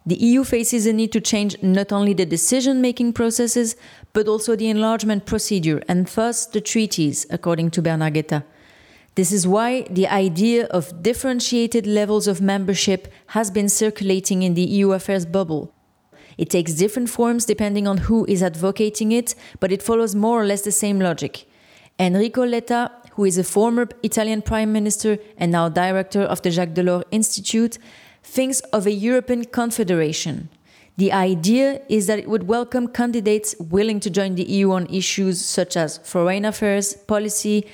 The 0.06 0.16
EU 0.20 0.44
faces 0.44 0.86
a 0.86 0.92
need 0.92 1.12
to 1.12 1.20
change 1.20 1.56
not 1.62 1.90
only 1.90 2.12
the 2.12 2.26
decision 2.26 2.82
making 2.82 3.14
processes, 3.14 3.74
but 4.12 4.28
also 4.28 4.54
the 4.54 4.68
enlargement 4.68 5.24
procedure 5.24 5.82
and 5.88 6.06
thus 6.06 6.44
the 6.44 6.60
treaties, 6.60 7.26
according 7.30 7.70
to 7.70 7.80
Bernard 7.80 8.12
Guetta. 8.12 8.44
This 9.14 9.32
is 9.32 9.46
why 9.46 9.86
the 9.88 10.06
idea 10.08 10.66
of 10.66 11.02
differentiated 11.02 11.86
levels 11.86 12.26
of 12.26 12.42
membership 12.42 13.08
has 13.28 13.50
been 13.50 13.70
circulating 13.70 14.42
in 14.42 14.54
the 14.54 14.62
EU 14.64 14.92
affairs 14.92 15.24
bubble. 15.24 15.72
It 16.36 16.50
takes 16.50 16.74
different 16.74 17.08
forms 17.08 17.46
depending 17.46 17.86
on 17.86 17.98
who 17.98 18.26
is 18.26 18.42
advocating 18.42 19.12
it, 19.12 19.34
but 19.58 19.72
it 19.72 19.82
follows 19.82 20.14
more 20.14 20.42
or 20.42 20.44
less 20.44 20.62
the 20.62 20.72
same 20.72 20.98
logic. 20.98 21.46
Enrico 21.98 22.44
Letta, 22.44 22.90
who 23.14 23.24
is 23.24 23.38
a 23.38 23.44
former 23.44 23.88
Italian 24.02 24.42
prime 24.42 24.72
minister 24.72 25.18
and 25.36 25.52
now 25.52 25.68
director 25.68 26.22
of 26.22 26.42
the 26.42 26.50
Jacques 26.50 26.74
Delors 26.74 27.04
Institute, 27.10 27.78
thinks 28.22 28.60
of 28.72 28.86
a 28.86 28.92
European 28.92 29.44
confederation. 29.44 30.48
The 30.96 31.12
idea 31.12 31.80
is 31.88 32.06
that 32.06 32.18
it 32.18 32.28
would 32.28 32.46
welcome 32.46 32.88
candidates 32.88 33.54
willing 33.58 33.98
to 34.00 34.10
join 34.10 34.36
the 34.36 34.44
EU 34.44 34.70
on 34.72 34.86
issues 34.86 35.44
such 35.44 35.76
as 35.76 35.98
foreign 35.98 36.44
affairs, 36.44 36.94
policy, 36.94 37.66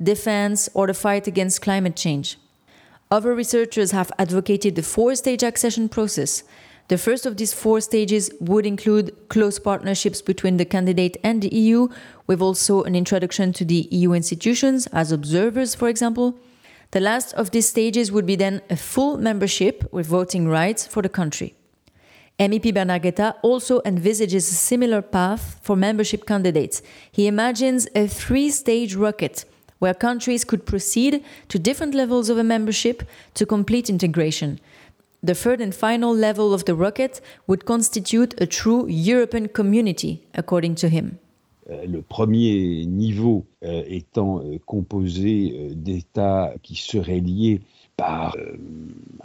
defense, 0.00 0.68
or 0.74 0.86
the 0.86 0.94
fight 0.94 1.26
against 1.26 1.62
climate 1.62 1.96
change. 1.96 2.38
Other 3.10 3.34
researchers 3.34 3.90
have 3.90 4.12
advocated 4.18 4.74
the 4.74 4.82
four 4.82 5.14
stage 5.16 5.42
accession 5.42 5.88
process. 5.88 6.44
The 6.92 6.98
first 6.98 7.24
of 7.24 7.38
these 7.38 7.54
four 7.54 7.80
stages 7.80 8.30
would 8.38 8.66
include 8.66 9.16
close 9.30 9.58
partnerships 9.58 10.20
between 10.20 10.58
the 10.58 10.66
candidate 10.66 11.16
and 11.24 11.40
the 11.40 11.48
EU, 11.48 11.88
with 12.26 12.42
also 12.42 12.82
an 12.82 12.94
introduction 12.94 13.54
to 13.54 13.64
the 13.64 13.88
EU 13.90 14.12
institutions 14.12 14.88
as 14.88 15.10
observers, 15.10 15.74
for 15.74 15.88
example. 15.88 16.36
The 16.90 17.00
last 17.00 17.32
of 17.32 17.50
these 17.50 17.66
stages 17.66 18.12
would 18.12 18.26
be 18.26 18.36
then 18.36 18.60
a 18.68 18.76
full 18.76 19.16
membership 19.16 19.90
with 19.90 20.06
voting 20.06 20.48
rights 20.48 20.86
for 20.86 21.00
the 21.00 21.08
country. 21.08 21.54
MEP 22.38 22.74
Bernard 22.74 23.36
also 23.40 23.80
envisages 23.86 24.50
a 24.50 24.54
similar 24.54 25.00
path 25.00 25.60
for 25.62 25.74
membership 25.74 26.26
candidates. 26.26 26.82
He 27.10 27.26
imagines 27.26 27.88
a 27.94 28.06
three 28.06 28.50
stage 28.50 28.94
rocket 28.96 29.46
where 29.78 29.94
countries 29.94 30.44
could 30.44 30.66
proceed 30.66 31.24
to 31.48 31.58
different 31.58 31.94
levels 31.94 32.28
of 32.28 32.36
a 32.36 32.44
membership 32.44 33.02
to 33.32 33.46
complete 33.46 33.88
integration. 33.88 34.60
The 35.24 35.34
third 35.34 35.60
and 35.60 35.72
final 35.72 36.12
level 36.12 36.52
of 36.52 36.64
the 36.64 36.74
rocket 36.74 37.20
would 37.46 37.64
constitute 37.64 38.34
a 38.40 38.46
true 38.46 38.88
European 38.88 39.48
community, 39.48 40.26
according 40.34 40.74
to 40.76 40.88
him. 40.88 41.18
Euh, 41.70 41.86
le 41.86 42.02
premier 42.02 42.84
niveau 42.86 43.46
euh, 43.62 43.84
étant 43.86 44.40
euh, 44.40 44.58
composé 44.66 45.54
euh, 45.54 45.74
d'États 45.76 46.52
qui 46.60 46.74
seraient 46.74 47.20
liés 47.20 47.60
par 47.96 48.34
euh, 48.36 48.56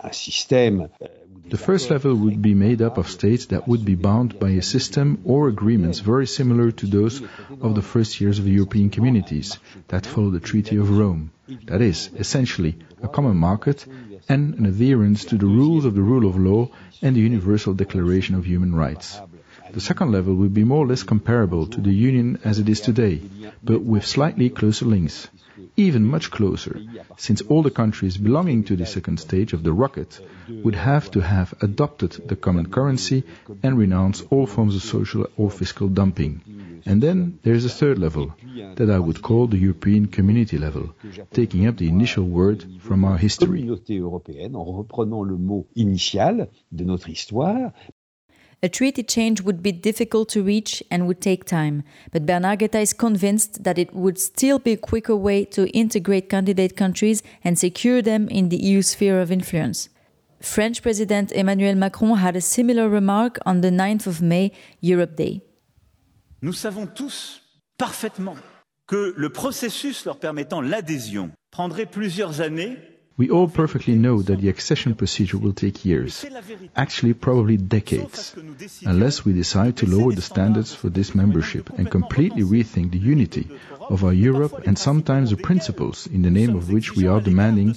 un 0.03 0.11
système 0.11 0.87
euh, 1.01 1.07
The 1.49 1.57
first 1.57 1.89
level 1.89 2.13
would 2.13 2.41
be 2.41 2.53
made 2.53 2.81
up 2.81 2.97
of 2.97 3.09
states 3.09 3.47
that 3.47 3.67
would 3.67 3.85
be 3.85 3.95
bound 3.95 4.37
by 4.37 4.57
a 4.57 4.61
system 4.61 5.17
or 5.23 5.47
agreements 5.47 6.01
very 6.01 6.27
similar 6.27 6.71
to 6.73 6.85
those 6.85 7.23
of 7.61 7.73
the 7.73 7.81
first 7.81 8.19
years 8.19 8.37
of 8.37 8.43
the 8.43 8.51
European 8.51 8.89
communities 8.89 9.57
that 9.87 10.05
follow 10.05 10.29
the 10.29 10.41
Treaty 10.41 10.75
of 10.75 10.89
Rome. 10.89 11.31
That 11.67 11.81
is, 11.81 12.09
essentially, 12.19 12.75
a 13.01 13.07
common 13.07 13.37
market 13.37 13.87
and 14.29 14.55
an 14.55 14.65
adherence 14.65 15.25
to 15.25 15.37
the 15.37 15.45
rules 15.45 15.85
of 15.85 15.95
the 15.95 16.01
rule 16.01 16.27
of 16.27 16.37
law 16.37 16.69
and 17.01 17.15
the 17.15 17.21
Universal 17.21 17.73
Declaration 17.75 18.35
of 18.35 18.45
Human 18.45 18.73
Rights. 18.75 19.19
The 19.71 19.81
second 19.81 20.11
level 20.11 20.35
would 20.35 20.53
be 20.53 20.63
more 20.63 20.85
or 20.85 20.87
less 20.87 21.03
comparable 21.03 21.67
to 21.67 21.81
the 21.81 21.93
Union 21.93 22.39
as 22.43 22.59
it 22.59 22.69
is 22.69 22.81
today, 22.81 23.21
but 23.63 23.81
with 23.81 24.05
slightly 24.05 24.49
closer 24.49 24.85
links 24.85 25.27
even 25.75 26.03
much 26.03 26.31
closer, 26.31 26.79
since 27.17 27.41
all 27.41 27.61
the 27.61 27.71
countries 27.71 28.17
belonging 28.17 28.63
to 28.63 28.75
the 28.75 28.85
second 28.85 29.19
stage 29.19 29.53
of 29.53 29.63
the 29.63 29.71
rocket 29.71 30.19
would 30.63 30.75
have 30.75 31.09
to 31.11 31.19
have 31.19 31.53
adopted 31.61 32.11
the 32.27 32.35
common 32.35 32.69
currency 32.69 33.23
and 33.63 33.77
renounce 33.77 34.21
all 34.31 34.47
forms 34.47 34.75
of 34.75 34.81
social 34.81 35.27
or 35.37 35.51
fiscal 35.51 35.87
dumping. 35.87 36.41
And 36.85 37.01
then 37.01 37.39
there 37.43 37.53
is 37.53 37.65
a 37.65 37.69
third 37.69 37.99
level, 37.99 38.33
that 38.75 38.89
I 38.89 38.99
would 38.99 39.21
call 39.21 39.47
the 39.47 39.57
European 39.57 40.07
community 40.07 40.57
level, 40.57 40.95
taking 41.31 41.67
up 41.67 41.77
the 41.77 41.87
initial 41.89 42.23
word 42.23 42.65
from 42.79 43.05
our 43.05 43.17
history. 43.17 43.61
A 48.63 48.69
treaty 48.69 49.03
change 49.03 49.41
would 49.41 49.61
be 49.61 49.71
difficult 49.71 50.29
to 50.29 50.41
reach 50.41 50.81
and 50.89 51.05
would 51.05 51.21
take 51.21 51.45
time, 51.45 51.83
but 52.11 52.25
Bernard 52.25 52.59
Guetta 52.59 52.81
is 52.81 52.91
convinced 52.91 53.63
that 53.63 53.77
it 53.77 53.93
would 53.93 54.17
still 54.17 54.57
be 54.57 54.71
a 54.71 54.77
quicker 54.77 55.15
way 55.15 55.45
to 55.45 55.69
integrate 55.77 56.27
candidate 56.27 56.75
countries 56.75 57.21
and 57.43 57.59
secure 57.59 58.01
them 58.01 58.27
in 58.29 58.49
the 58.49 58.57
EU 58.57 58.81
sphere 58.81 59.21
of 59.21 59.31
influence. 59.31 59.89
French 60.41 60.81
President 60.81 61.31
Emmanuel 61.33 61.75
Macron 61.75 62.17
had 62.17 62.35
a 62.35 62.41
similar 62.41 62.89
remark 62.89 63.37
on 63.45 63.61
the 63.61 63.69
9th 63.69 64.07
of 64.07 64.23
May, 64.23 64.51
Europe 64.81 65.15
Day. 65.15 65.41
Nous 66.41 66.53
savons 66.53 66.87
tous 66.87 67.41
parfaitement 67.77 68.37
que 68.87 69.13
le 69.15 69.29
processus 69.29 70.03
leur 70.05 70.17
permettant 70.17 70.61
l'adhésion 70.61 71.29
prendrait 71.51 71.85
plusieurs 71.85 72.41
années 72.41 72.77
We 73.17 73.31
all 73.31 73.47
perfectly 73.47 73.95
know 73.95 74.21
that 74.21 74.41
the 74.41 74.49
accession 74.49 74.93
procedure 74.93 75.39
will 75.39 75.53
take 75.53 75.83
years, 75.83 76.23
actually 76.75 77.13
probably 77.15 77.57
decades, 77.57 78.35
unless 78.85 79.25
we 79.25 79.33
decide 79.33 79.77
to 79.77 79.87
lower 79.87 80.13
the 80.13 80.21
standards 80.21 80.71
for 80.75 80.89
this 80.89 81.15
membership 81.15 81.71
and 81.79 81.89
completely 81.89 82.43
rethink 82.43 82.91
the 82.91 82.99
unity 82.99 83.47
of 83.79 84.03
our 84.03 84.13
Europe 84.13 84.67
and 84.67 84.77
sometimes 84.77 85.31
the 85.31 85.37
principles 85.37 86.05
in 86.05 86.21
the 86.21 86.29
name 86.29 86.55
of 86.55 86.69
which 86.71 86.95
we 86.95 87.07
are 87.07 87.19
demanding 87.19 87.73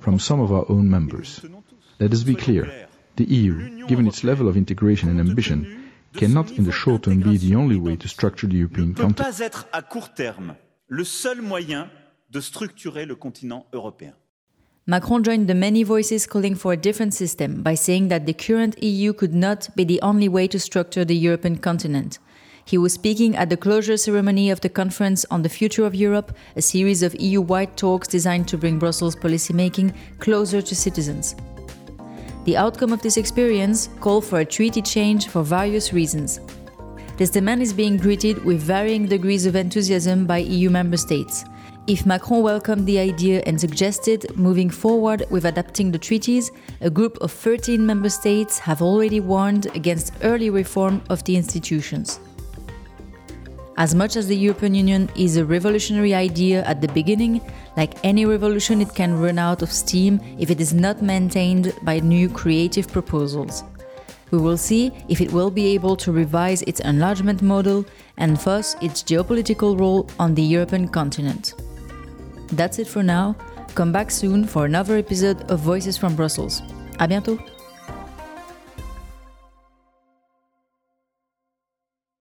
from 0.00 0.18
some 0.18 0.40
of 0.40 0.50
our 0.52 0.64
own 0.70 0.88
members. 0.88 1.40
Let 2.00 2.12
us 2.14 2.22
be 2.22 2.34
clear. 2.34 2.88
The 3.16 3.24
EU, 3.24 3.86
given 3.88 4.06
its 4.06 4.24
level 4.24 4.48
of 4.48 4.56
integration 4.56 5.10
and 5.10 5.20
ambition, 5.20 5.90
cannot 6.14 6.50
in 6.52 6.64
the 6.64 6.72
short 6.72 7.02
term 7.02 7.20
be 7.20 7.36
the 7.36 7.56
only 7.56 7.76
way 7.76 7.96
to 7.96 8.08
structure 8.08 8.46
the 8.46 8.56
European 8.56 8.94
continent. 8.94 9.36
Macron 14.90 15.22
joined 15.22 15.48
the 15.48 15.54
many 15.54 15.82
voices 15.82 16.26
calling 16.26 16.54
for 16.54 16.72
a 16.72 16.76
different 16.78 17.12
system 17.12 17.62
by 17.62 17.74
saying 17.74 18.08
that 18.08 18.24
the 18.24 18.32
current 18.32 18.82
EU 18.82 19.12
could 19.12 19.34
not 19.34 19.68
be 19.76 19.84
the 19.84 20.00
only 20.00 20.30
way 20.30 20.48
to 20.48 20.58
structure 20.58 21.04
the 21.04 21.14
European 21.14 21.58
continent. 21.58 22.18
He 22.64 22.78
was 22.78 22.94
speaking 22.94 23.36
at 23.36 23.50
the 23.50 23.58
closure 23.58 23.98
ceremony 23.98 24.48
of 24.48 24.62
the 24.62 24.70
Conference 24.70 25.26
on 25.30 25.42
the 25.42 25.50
Future 25.50 25.84
of 25.84 25.94
Europe, 25.94 26.34
a 26.56 26.62
series 26.62 27.02
of 27.02 27.14
EU 27.20 27.42
wide 27.42 27.76
talks 27.76 28.08
designed 28.08 28.48
to 28.48 28.56
bring 28.56 28.78
Brussels 28.78 29.14
policymaking 29.14 29.94
closer 30.20 30.62
to 30.62 30.74
citizens. 30.74 31.36
The 32.46 32.56
outcome 32.56 32.94
of 32.94 33.02
this 33.02 33.18
experience 33.18 33.90
called 34.00 34.24
for 34.24 34.40
a 34.40 34.44
treaty 34.46 34.80
change 34.80 35.28
for 35.28 35.42
various 35.42 35.92
reasons. 35.92 36.40
This 37.18 37.28
demand 37.28 37.60
is 37.60 37.74
being 37.74 37.98
greeted 37.98 38.42
with 38.42 38.62
varying 38.62 39.04
degrees 39.04 39.44
of 39.44 39.54
enthusiasm 39.54 40.24
by 40.24 40.38
EU 40.38 40.70
member 40.70 40.96
states. 40.96 41.44
If 41.88 42.04
Macron 42.04 42.42
welcomed 42.42 42.86
the 42.86 42.98
idea 42.98 43.42
and 43.46 43.58
suggested 43.58 44.36
moving 44.36 44.68
forward 44.68 45.24
with 45.30 45.46
adapting 45.46 45.90
the 45.90 45.98
treaties, 45.98 46.52
a 46.82 46.90
group 46.90 47.16
of 47.22 47.32
13 47.32 47.84
member 47.86 48.10
states 48.10 48.58
have 48.58 48.82
already 48.82 49.20
warned 49.20 49.74
against 49.74 50.12
early 50.22 50.50
reform 50.50 51.00
of 51.08 51.24
the 51.24 51.34
institutions. 51.34 52.20
As 53.78 53.94
much 53.94 54.16
as 54.16 54.26
the 54.26 54.36
European 54.36 54.74
Union 54.74 55.08
is 55.16 55.38
a 55.38 55.46
revolutionary 55.46 56.14
idea 56.14 56.62
at 56.64 56.82
the 56.82 56.88
beginning, 56.88 57.40
like 57.78 57.94
any 58.04 58.26
revolution, 58.26 58.82
it 58.82 58.94
can 58.94 59.18
run 59.18 59.38
out 59.38 59.62
of 59.62 59.72
steam 59.72 60.20
if 60.38 60.50
it 60.50 60.60
is 60.60 60.74
not 60.74 61.00
maintained 61.00 61.72
by 61.84 62.00
new 62.00 62.28
creative 62.28 62.92
proposals. 62.92 63.64
We 64.30 64.36
will 64.36 64.58
see 64.58 64.92
if 65.08 65.22
it 65.22 65.32
will 65.32 65.50
be 65.50 65.68
able 65.68 65.96
to 65.96 66.12
revise 66.12 66.60
its 66.64 66.80
enlargement 66.80 67.40
model 67.40 67.86
and 68.18 68.36
thus 68.36 68.76
its 68.82 69.02
geopolitical 69.02 69.80
role 69.80 70.06
on 70.18 70.34
the 70.34 70.42
European 70.42 70.88
continent. 70.88 71.54
That's 72.52 72.78
it 72.78 72.86
for 72.86 73.02
now. 73.02 73.36
Come 73.74 73.92
back 73.92 74.10
soon 74.10 74.44
for 74.44 74.64
another 74.64 74.96
episode 74.96 75.42
of 75.50 75.60
Voices 75.60 75.98
from 75.98 76.14
Brussels. 76.16 76.62
À 76.98 77.06
bientôt! 77.06 77.38